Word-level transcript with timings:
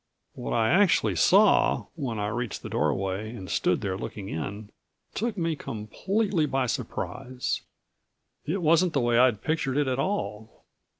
What 0.33 0.51
I 0.53 0.71
actually 0.71 1.15
saw, 1.15 1.85
when 1.93 2.17
I 2.17 2.25
reached 2.29 2.63
the 2.63 2.69
doorway 2.69 3.29
and 3.35 3.47
stood 3.51 3.81
there 3.81 3.95
looking 3.95 4.29
in, 4.29 4.71
took 5.13 5.37
me 5.37 5.55
completely 5.55 6.47
by 6.47 6.65
surprise. 6.65 7.61
It 8.43 8.63
wasn't 8.63 8.93
the 8.93 8.99
way 8.99 9.19
I'd 9.19 9.43
pictured 9.43 9.77
it 9.77 9.87
at 9.87 9.99
all. 9.99 10.63